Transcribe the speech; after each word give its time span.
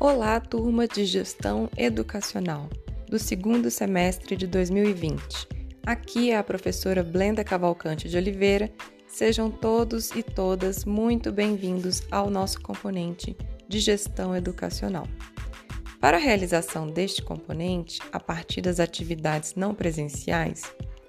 Olá, 0.00 0.38
turma 0.38 0.86
de 0.86 1.04
Gestão 1.04 1.68
Educacional 1.76 2.70
do 3.08 3.18
segundo 3.18 3.68
semestre 3.68 4.36
de 4.36 4.46
2020. 4.46 5.48
Aqui 5.84 6.30
é 6.30 6.36
a 6.36 6.44
professora 6.44 7.02
Blenda 7.02 7.42
Cavalcante 7.42 8.08
de 8.08 8.16
Oliveira. 8.16 8.72
Sejam 9.08 9.50
todos 9.50 10.12
e 10.12 10.22
todas 10.22 10.84
muito 10.84 11.32
bem-vindos 11.32 12.04
ao 12.12 12.30
nosso 12.30 12.60
componente 12.60 13.36
de 13.66 13.80
Gestão 13.80 14.36
Educacional. 14.36 15.08
Para 16.00 16.16
a 16.16 16.20
realização 16.20 16.86
deste 16.86 17.20
componente, 17.20 17.98
a 18.12 18.20
partir 18.20 18.60
das 18.60 18.78
atividades 18.78 19.56
não 19.56 19.74
presenciais, 19.74 20.62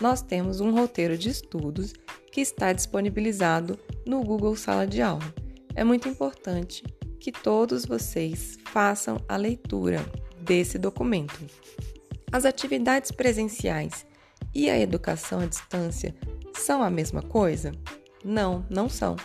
nós 0.00 0.22
temos 0.22 0.62
um 0.62 0.74
roteiro 0.74 1.18
de 1.18 1.28
estudos 1.28 1.92
que 2.32 2.40
está 2.40 2.72
disponibilizado 2.72 3.78
no 4.06 4.24
Google 4.24 4.56
Sala 4.56 4.86
de 4.86 5.02
Aula. 5.02 5.34
É 5.74 5.84
muito 5.84 6.08
importante 6.08 6.82
que 7.20 7.30
todos 7.30 7.84
vocês 7.84 8.58
façam 8.64 9.18
a 9.28 9.36
leitura 9.36 10.04
desse 10.40 10.78
documento. 10.78 11.38
As 12.32 12.44
atividades 12.44 13.12
presenciais 13.12 14.06
e 14.54 14.70
a 14.70 14.78
educação 14.78 15.40
à 15.40 15.46
distância 15.46 16.14
são 16.54 16.82
a 16.82 16.90
mesma 16.90 17.22
coisa? 17.22 17.72
Não, 18.24 18.66
não 18.70 18.88
são. 18.88 19.16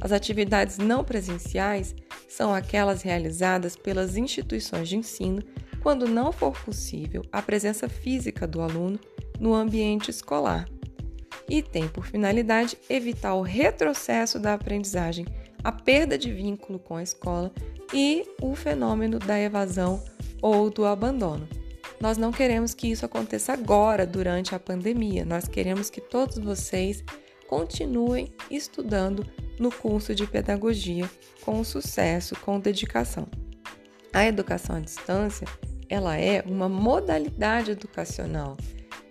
As 0.00 0.12
atividades 0.12 0.78
não 0.78 1.04
presenciais 1.04 1.94
são 2.28 2.54
aquelas 2.54 3.02
realizadas 3.02 3.76
pelas 3.76 4.16
instituições 4.16 4.88
de 4.88 4.96
ensino 4.96 5.42
quando 5.82 6.08
não 6.08 6.32
for 6.32 6.52
possível 6.64 7.22
a 7.32 7.42
presença 7.42 7.88
física 7.88 8.46
do 8.46 8.60
aluno 8.60 8.98
no 9.38 9.54
ambiente 9.54 10.10
escolar 10.10 10.66
e 11.50 11.60
tem 11.62 11.88
por 11.88 12.06
finalidade 12.06 12.78
evitar 12.88 13.34
o 13.34 13.42
retrocesso 13.42 14.38
da 14.38 14.54
aprendizagem 14.54 15.26
a 15.62 15.72
perda 15.72 16.16
de 16.16 16.32
vínculo 16.32 16.78
com 16.78 16.96
a 16.96 17.02
escola 17.02 17.52
e 17.92 18.24
o 18.40 18.54
fenômeno 18.54 19.18
da 19.18 19.38
evasão 19.38 20.02
ou 20.40 20.70
do 20.70 20.84
abandono. 20.84 21.48
Nós 22.00 22.16
não 22.16 22.32
queremos 22.32 22.72
que 22.72 22.90
isso 22.90 23.04
aconteça 23.04 23.52
agora, 23.52 24.06
durante 24.06 24.54
a 24.54 24.58
pandemia. 24.58 25.24
Nós 25.24 25.46
queremos 25.46 25.90
que 25.90 26.00
todos 26.00 26.38
vocês 26.38 27.04
continuem 27.46 28.32
estudando 28.50 29.26
no 29.58 29.70
curso 29.70 30.14
de 30.14 30.26
pedagogia 30.26 31.08
com 31.44 31.62
sucesso, 31.62 32.34
com 32.40 32.58
dedicação. 32.58 33.28
A 34.12 34.24
educação 34.24 34.76
à 34.76 34.80
distância, 34.80 35.46
ela 35.88 36.16
é 36.16 36.42
uma 36.46 36.68
modalidade 36.68 37.72
educacional 37.72 38.56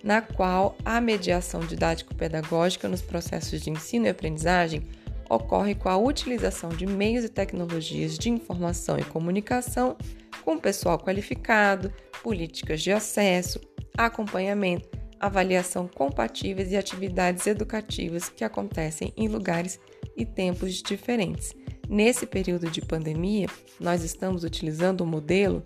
na 0.04 0.22
qual 0.22 0.78
a 0.84 1.00
mediação 1.02 1.60
didático-pedagógica 1.62 2.88
nos 2.88 3.02
processos 3.02 3.62
de 3.62 3.70
ensino 3.70 4.06
e 4.06 4.10
aprendizagem 4.10 4.88
ocorre 5.30 5.76
com 5.76 5.88
a 5.88 5.98
utilização 5.98 6.70
de 6.70 6.88
meios 6.88 7.24
e 7.24 7.30
tecnologias 7.30 8.18
de 8.18 8.30
informação 8.30 8.98
e 8.98 9.04
comunicação, 9.04 9.96
com 10.44 10.58
pessoal 10.58 10.98
qualificado, 10.98 11.94
políticas 12.24 12.82
de 12.82 12.92
acesso, 12.92 13.62
acompanhamento, 13.98 14.90
avaliação 15.20 15.88
compatíveis 15.88 16.72
e 16.72 16.78
atividades 16.78 17.46
educativas 17.46 18.30
que 18.30 18.44
acontecem 18.44 19.14
em 19.16 19.28
lugares 19.28 19.80
e 20.18 20.26
tempos 20.26 20.82
diferentes. 20.82 21.54
Nesse 21.88 22.26
período 22.26 22.70
de 22.70 22.82
pandemia, 22.82 23.48
nós 23.80 24.04
estamos 24.04 24.44
utilizando 24.44 25.02
o 25.02 25.04
um 25.04 25.08
modelo 25.08 25.66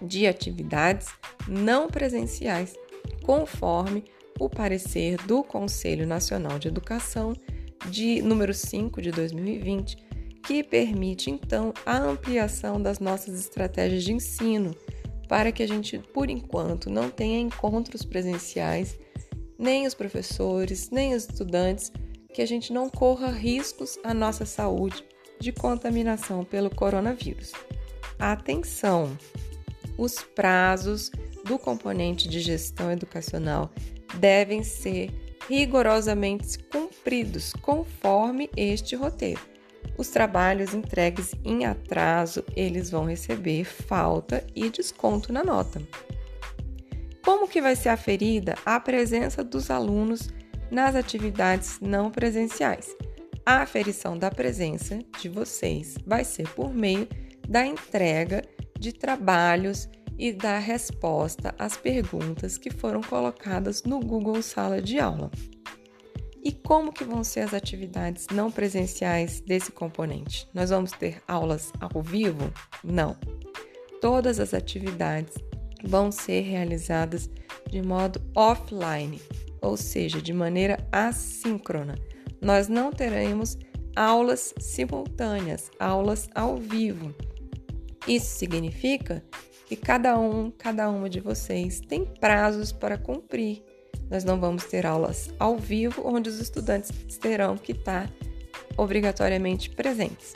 de 0.00 0.26
atividades 0.26 1.08
não 1.48 1.88
presenciais, 1.88 2.74
conforme 3.24 4.04
o 4.38 4.48
parecer 4.48 5.16
do 5.26 5.42
Conselho 5.42 6.06
Nacional 6.06 6.58
de 6.58 6.68
Educação 6.68 7.34
de 7.88 8.20
número 8.22 8.52
5 8.52 9.00
de 9.00 9.10
2020, 9.10 9.96
que 10.44 10.62
permite 10.62 11.30
então 11.30 11.72
a 11.86 11.98
ampliação 11.98 12.80
das 12.80 12.98
nossas 12.98 13.38
estratégias 13.38 14.02
de 14.02 14.12
ensino, 14.12 14.74
para 15.28 15.52
que 15.52 15.62
a 15.62 15.68
gente, 15.68 15.98
por 15.98 16.28
enquanto, 16.28 16.90
não 16.90 17.10
tenha 17.10 17.38
encontros 17.38 18.04
presenciais, 18.04 18.98
nem 19.58 19.86
os 19.86 19.94
professores, 19.94 20.90
nem 20.90 21.14
os 21.14 21.24
estudantes, 21.24 21.92
que 22.32 22.42
a 22.42 22.46
gente 22.46 22.72
não 22.72 22.88
corra 22.88 23.30
riscos 23.30 23.98
à 24.02 24.14
nossa 24.14 24.44
saúde 24.44 25.04
de 25.40 25.52
contaminação 25.52 26.44
pelo 26.44 26.70
coronavírus. 26.70 27.52
Atenção! 28.18 29.16
Os 29.96 30.16
prazos 30.16 31.10
do 31.44 31.58
componente 31.58 32.28
de 32.28 32.40
gestão 32.40 32.90
educacional 32.90 33.70
devem 34.18 34.62
ser 34.62 35.10
rigorosamente 35.48 36.58
cumpridos 36.58 36.89
conforme 37.60 38.50
este 38.56 38.94
roteiro. 38.94 39.40
Os 39.96 40.08
trabalhos 40.08 40.74
entregues 40.74 41.34
em 41.44 41.64
atraso, 41.64 42.44
eles 42.56 42.90
vão 42.90 43.04
receber 43.04 43.64
falta 43.64 44.44
e 44.54 44.70
desconto 44.70 45.32
na 45.32 45.42
nota. 45.44 45.82
Como 47.22 47.48
que 47.48 47.60
vai 47.60 47.76
ser 47.76 47.90
aferida 47.90 48.56
a 48.64 48.80
presença 48.80 49.44
dos 49.44 49.70
alunos 49.70 50.30
nas 50.70 50.94
atividades 50.94 51.78
não 51.80 52.10
presenciais? 52.10 52.96
A 53.44 53.62
aferição 53.62 54.16
da 54.16 54.30
presença 54.30 54.98
de 55.20 55.28
vocês 55.28 55.96
vai 56.06 56.24
ser 56.24 56.48
por 56.50 56.72
meio 56.72 57.08
da 57.48 57.66
entrega 57.66 58.42
de 58.78 58.92
trabalhos 58.92 59.88
e 60.18 60.32
da 60.32 60.58
resposta 60.58 61.54
às 61.58 61.76
perguntas 61.76 62.58
que 62.58 62.70
foram 62.70 63.00
colocadas 63.00 63.82
no 63.82 64.00
Google 64.00 64.42
Sala 64.42 64.80
de 64.80 64.98
Aula. 64.98 65.30
E 66.42 66.52
como 66.52 66.92
que 66.92 67.04
vão 67.04 67.22
ser 67.22 67.40
as 67.40 67.52
atividades 67.52 68.26
não 68.32 68.50
presenciais 68.50 69.40
desse 69.40 69.70
componente? 69.70 70.48
Nós 70.54 70.70
vamos 70.70 70.90
ter 70.92 71.22
aulas 71.28 71.70
ao 71.78 72.02
vivo? 72.02 72.50
Não. 72.82 73.16
Todas 74.00 74.40
as 74.40 74.54
atividades 74.54 75.34
vão 75.84 76.10
ser 76.10 76.40
realizadas 76.40 77.28
de 77.68 77.82
modo 77.82 78.20
offline, 78.34 79.20
ou 79.60 79.76
seja, 79.76 80.20
de 80.20 80.32
maneira 80.32 80.78
assíncrona. 80.90 81.96
Nós 82.40 82.68
não 82.68 82.90
teremos 82.90 83.58
aulas 83.94 84.54
simultâneas, 84.58 85.70
aulas 85.78 86.28
ao 86.34 86.56
vivo. 86.56 87.14
Isso 88.08 88.38
significa 88.38 89.22
e 89.70 89.76
cada 89.76 90.18
um, 90.18 90.50
cada 90.50 90.90
uma 90.90 91.08
de 91.08 91.20
vocês 91.20 91.80
tem 91.80 92.04
prazos 92.04 92.72
para 92.72 92.98
cumprir. 92.98 93.62
Nós 94.10 94.24
não 94.24 94.40
vamos 94.40 94.64
ter 94.64 94.84
aulas 94.84 95.32
ao 95.38 95.56
vivo, 95.56 96.02
onde 96.04 96.28
os 96.28 96.40
estudantes 96.40 96.90
terão 97.20 97.56
que 97.56 97.72
estar 97.72 98.10
obrigatoriamente 98.76 99.70
presentes. 99.70 100.34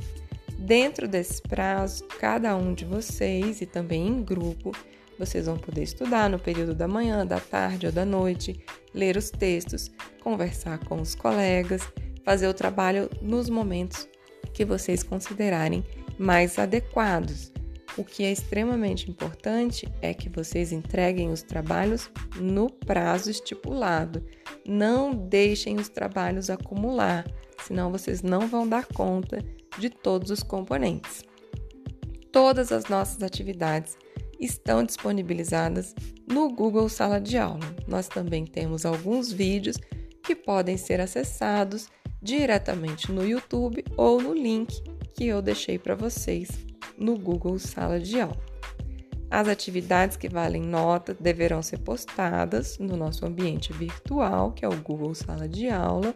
Dentro 0.57 1.09
desse 1.09 1.43
prazo, 1.43 2.05
cada 2.21 2.57
um 2.57 2.73
de 2.73 2.85
vocês 2.85 3.61
e 3.61 3.67
também 3.67 4.07
em 4.07 4.23
grupo, 4.23 4.73
vocês 5.19 5.47
vão 5.47 5.59
poder 5.59 5.83
estudar 5.83 6.31
no 6.31 6.39
período 6.39 6.75
da 6.75 6.89
manhã, 6.89 7.27
da 7.27 7.41
tarde 7.41 7.87
ou 7.87 7.93
da 7.93 8.05
noite, 8.05 8.65
ler 8.95 9.17
os 9.17 9.31
textos, 9.31 9.91
conversar 10.23 10.79
com 10.87 11.01
os 11.01 11.15
colegas, 11.15 11.83
fazer 12.25 12.49
o 12.49 12.55
trabalho 12.55 13.11
nos 13.21 13.49
momentos 13.49 14.09
que 14.53 14.65
vocês 14.65 15.03
considerarem 15.03 15.85
mais 16.19 16.59
adequados. 16.59 17.54
O 17.97 18.05
que 18.05 18.25
é 18.25 18.33
extremamente 18.33 19.09
importante 19.09 19.89
é 20.03 20.13
que 20.13 20.29
vocês 20.29 20.73
entreguem 20.73 21.31
os 21.31 21.43
trabalhos 21.43 22.11
no 22.41 22.69
prazo 22.69 23.31
estipulado. 23.31 24.25
Não 24.67 25.15
deixem 25.15 25.77
os 25.77 25.89
trabalhos 25.89 26.51
acumular, 26.51 27.25
senão 27.63 27.93
vocês 27.93 28.21
não 28.21 28.49
vão 28.49 28.69
dar 28.69 28.87
conta 28.87 29.39
de 29.79 29.89
todos 29.89 30.31
os 30.31 30.43
componentes. 30.43 31.23
Todas 32.33 32.73
as 32.73 32.87
nossas 32.87 33.23
atividades 33.23 33.97
estão 34.41 34.83
disponibilizadas 34.83 35.95
no 36.29 36.49
Google 36.49 36.89
Sala 36.89 37.21
de 37.21 37.39
Aula. 37.39 37.77
Nós 37.87 38.09
também 38.09 38.45
temos 38.45 38.85
alguns 38.85 39.31
vídeos 39.31 39.77
que 40.21 40.35
podem 40.35 40.77
ser 40.77 41.01
acessados 41.01 41.89
diretamente 42.21 43.13
no 43.13 43.25
YouTube 43.25 43.85
ou 43.97 44.21
no 44.21 44.35
link 44.35 44.83
que 45.15 45.27
eu 45.27 45.41
deixei 45.41 45.79
para 45.79 45.95
vocês 45.95 46.74
no 46.99 47.19
Google 47.19 47.59
Sala 47.59 47.99
de 47.99 48.21
Aula. 48.21 48.37
As 49.31 49.49
atividades 49.49 50.17
que 50.17 50.29
valem 50.29 50.63
nota 50.63 51.13
deverão 51.13 51.63
ser 51.63 51.79
postadas 51.79 52.79
no 52.79 52.97
nosso 52.97 53.27
ambiente 53.27 53.73
virtual, 53.73 54.53
que 54.53 54.65
é 54.65 54.69
o 54.69 54.81
Google 54.81 55.15
Sala 55.15 55.49
de 55.49 55.69
Aula. 55.69 56.15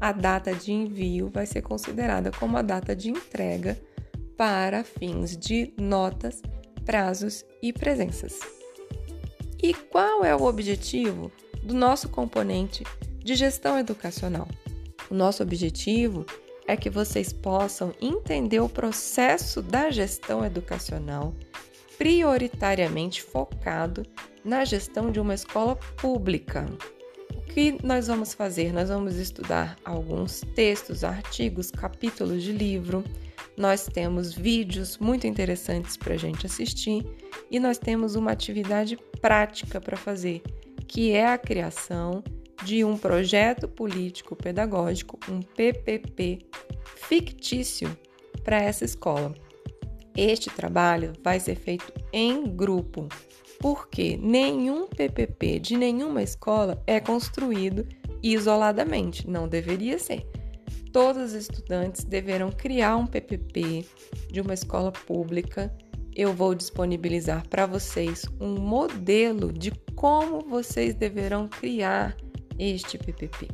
A 0.00 0.12
data 0.12 0.52
de 0.54 0.72
envio 0.72 1.30
vai 1.32 1.46
ser 1.46 1.62
considerada 1.62 2.30
como 2.30 2.56
a 2.56 2.62
data 2.62 2.94
de 2.94 3.08
entrega 3.08 3.80
para 4.36 4.84
fins 4.84 5.36
de 5.36 5.72
notas, 5.78 6.42
prazos 6.84 7.44
e 7.62 7.72
presenças. 7.72 8.38
E 9.62 9.72
qual 9.72 10.24
é 10.24 10.34
o 10.34 10.42
objetivo 10.42 11.30
do 11.62 11.72
nosso 11.72 12.08
componente 12.08 12.84
de 13.24 13.34
gestão 13.34 13.78
educacional? 13.78 14.48
O 15.08 15.14
nosso 15.14 15.42
objetivo 15.42 16.26
é 16.72 16.76
que 16.76 16.88
vocês 16.88 17.34
possam 17.34 17.94
entender 18.00 18.60
o 18.60 18.68
processo 18.68 19.60
da 19.60 19.90
gestão 19.90 20.42
educacional, 20.42 21.34
prioritariamente 21.98 23.22
focado 23.22 24.06
na 24.42 24.64
gestão 24.64 25.10
de 25.10 25.20
uma 25.20 25.34
escola 25.34 25.76
pública. 25.76 26.64
O 27.36 27.42
que 27.42 27.76
nós 27.84 28.06
vamos 28.06 28.32
fazer? 28.32 28.72
Nós 28.72 28.88
vamos 28.88 29.16
estudar 29.16 29.76
alguns 29.84 30.40
textos, 30.54 31.04
artigos, 31.04 31.70
capítulos 31.70 32.42
de 32.42 32.52
livro, 32.52 33.04
nós 33.54 33.86
temos 33.86 34.32
vídeos 34.32 34.96
muito 34.96 35.26
interessantes 35.26 35.98
para 35.98 36.14
a 36.14 36.18
gente 36.18 36.46
assistir 36.46 37.04
e 37.50 37.60
nós 37.60 37.76
temos 37.76 38.14
uma 38.14 38.32
atividade 38.32 38.96
prática 39.20 39.78
para 39.78 39.98
fazer, 39.98 40.42
que 40.88 41.12
é 41.12 41.26
a 41.26 41.36
criação 41.36 42.24
de 42.64 42.84
um 42.84 42.96
projeto 42.96 43.68
político 43.68 44.36
pedagógico, 44.36 45.18
um 45.28 45.40
PPP 45.40 46.38
fictício 47.12 47.94
para 48.42 48.56
essa 48.56 48.86
escola. 48.86 49.34
Este 50.16 50.48
trabalho 50.48 51.12
vai 51.22 51.38
ser 51.38 51.56
feito 51.56 51.92
em 52.10 52.56
grupo, 52.56 53.06
porque 53.60 54.16
nenhum 54.16 54.86
PPP 54.86 55.58
de 55.58 55.76
nenhuma 55.76 56.22
escola 56.22 56.82
é 56.86 56.98
construído 57.00 57.86
isoladamente, 58.22 59.28
não 59.28 59.46
deveria 59.46 59.98
ser. 59.98 60.26
Todos 60.90 61.22
os 61.22 61.34
estudantes 61.34 62.02
deverão 62.02 62.50
criar 62.50 62.96
um 62.96 63.06
PPP 63.06 63.86
de 64.30 64.40
uma 64.40 64.54
escola 64.54 64.90
pública. 64.90 65.70
Eu 66.16 66.32
vou 66.32 66.54
disponibilizar 66.54 67.46
para 67.46 67.66
vocês 67.66 68.24
um 68.40 68.58
modelo 68.58 69.52
de 69.52 69.70
como 69.94 70.40
vocês 70.48 70.94
deverão 70.94 71.46
criar 71.46 72.16
este 72.58 72.96
PPP. 72.96 73.48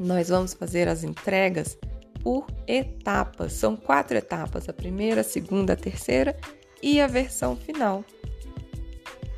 Nós 0.00 0.30
vamos 0.30 0.52
fazer 0.52 0.88
as 0.88 1.04
entregas 1.04 1.78
por 2.22 2.46
etapas. 2.66 3.52
São 3.52 3.76
quatro 3.76 4.16
etapas: 4.16 4.68
a 4.68 4.72
primeira, 4.72 5.20
a 5.20 5.24
segunda, 5.24 5.72
a 5.72 5.76
terceira 5.76 6.36
e 6.82 7.00
a 7.00 7.06
versão 7.06 7.56
final. 7.56 8.04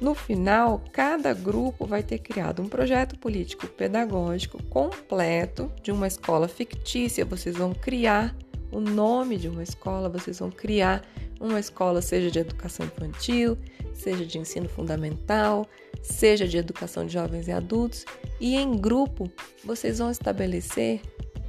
No 0.01 0.15
final, 0.15 0.83
cada 0.93 1.33
grupo 1.33 1.87
vai 1.87 2.03
ter 2.03 2.19
criado 2.19 2.61
um 2.61 2.69
projeto 2.69 3.19
político 3.19 3.67
pedagógico 3.67 4.63
completo 4.65 5.73
de 5.83 5.93
uma 5.93 6.07
escola 6.07 6.49
fictícia. 6.49 7.25
Vocês 7.25 7.57
vão 7.57 7.73
criar 7.73 8.37
o 8.71 8.81
nome 8.81 9.39
de 9.39 9.49
uma 9.49 9.63
escola, 9.63 10.09
vocês 10.09 10.41
vão 10.41 10.51
criar 10.51 11.03
uma 11.41 11.61
escola, 11.61 12.03
seja 12.03 12.31
de 12.31 12.39
educação 12.39 12.85
infantil, 12.87 13.57
seja 13.93 14.27
de 14.27 14.39
ensino 14.39 14.69
fundamental, 14.69 15.67
seja 16.03 16.47
de 16.47 16.59
educação 16.59 17.07
de 17.07 17.13
jovens 17.13 17.49
e 17.49 17.53
adultos, 17.53 18.05
e 18.41 18.57
em 18.57 18.77
grupo 18.77 19.31
vocês 19.65 20.01
vão 20.01 20.11
estabelecer 20.11 21.01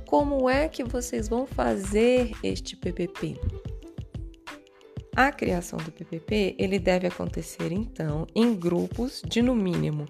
como 0.07 0.49
é 0.49 0.67
que 0.67 0.83
vocês 0.83 1.27
vão 1.27 1.45
fazer 1.45 2.31
este 2.43 2.75
PPP. 2.75 3.39
A 5.15 5.31
criação 5.31 5.79
do 5.79 5.91
PPP 5.91 6.55
ele 6.59 6.77
deve 6.77 7.07
acontecer 7.07 7.71
então 7.71 8.27
em 8.35 8.53
grupos 8.53 9.21
de 9.25 9.41
no 9.41 9.55
mínimo 9.55 10.05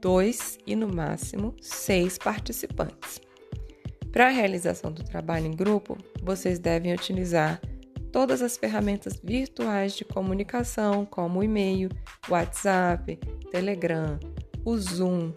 dois 0.00 0.58
e 0.66 0.74
no 0.74 0.88
máximo 0.88 1.54
seis 1.60 2.18
participantes. 2.18 3.20
Para 4.10 4.26
a 4.26 4.30
realização 4.30 4.90
do 4.90 5.04
trabalho 5.04 5.46
em 5.46 5.52
grupo, 5.52 5.96
vocês 6.22 6.58
devem 6.58 6.92
utilizar 6.92 7.60
todas 8.10 8.42
as 8.42 8.56
ferramentas 8.56 9.20
virtuais 9.22 9.94
de 9.94 10.04
comunicação, 10.04 11.06
como 11.06 11.38
o 11.38 11.44
e-mail, 11.44 11.88
WhatsApp, 12.28 13.16
Telegram, 13.52 14.18
o 14.64 14.76
Zoom, 14.76 15.32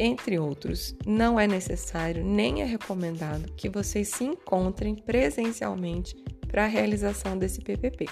entre 0.00 0.38
outros. 0.38 0.96
Não 1.06 1.38
é 1.38 1.46
necessário 1.46 2.24
nem 2.24 2.62
é 2.62 2.64
recomendado 2.64 3.52
que 3.52 3.68
vocês 3.68 4.08
se 4.08 4.24
encontrem 4.24 4.94
presencialmente 4.94 6.16
para 6.48 6.64
a 6.64 6.68
realização 6.68 7.36
desse 7.36 7.60
PPP. 7.60 8.06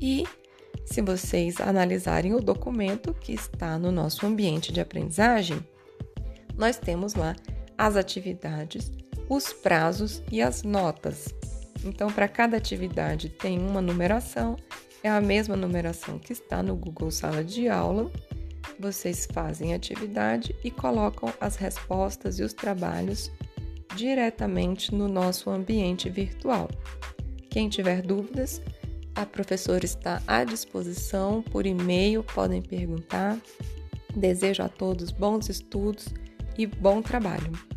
E 0.00 0.24
se 0.84 1.02
vocês 1.02 1.60
analisarem 1.60 2.32
o 2.34 2.40
documento 2.40 3.12
que 3.12 3.32
está 3.32 3.76
no 3.76 3.90
nosso 3.90 4.24
ambiente 4.24 4.72
de 4.72 4.80
aprendizagem, 4.80 5.58
nós 6.56 6.78
temos 6.78 7.14
lá 7.14 7.34
as 7.76 7.96
atividades, 7.96 8.92
os 9.28 9.52
prazos 9.52 10.22
e 10.30 10.40
as 10.40 10.62
notas. 10.62 11.34
Então, 11.84 12.10
para 12.10 12.28
cada 12.28 12.56
atividade 12.56 13.28
tem 13.28 13.58
uma 13.58 13.82
numeração, 13.82 14.56
é 15.02 15.08
a 15.08 15.20
mesma 15.20 15.56
numeração 15.56 16.18
que 16.18 16.32
está 16.32 16.62
no 16.62 16.76
Google 16.76 17.10
Sala 17.10 17.42
de 17.42 17.68
Aula. 17.68 18.10
Vocês 18.78 19.26
fazem 19.32 19.74
atividade 19.74 20.54
e 20.62 20.70
colocam 20.70 21.32
as 21.40 21.56
respostas 21.56 22.38
e 22.38 22.42
os 22.42 22.52
trabalhos 22.52 23.30
diretamente 23.94 24.94
no 24.94 25.08
nosso 25.08 25.48
ambiente 25.48 26.10
virtual. 26.10 26.68
Quem 27.48 27.68
tiver 27.68 28.02
dúvidas, 28.02 28.60
a 29.14 29.24
professora 29.24 29.84
está 29.84 30.22
à 30.26 30.44
disposição 30.44 31.42
por 31.42 31.64
e-mail, 31.64 32.22
podem 32.22 32.60
perguntar. 32.60 33.38
Desejo 34.14 34.62
a 34.62 34.68
todos 34.68 35.10
bons 35.10 35.48
estudos 35.48 36.08
e 36.58 36.66
bom 36.66 37.00
trabalho. 37.00 37.75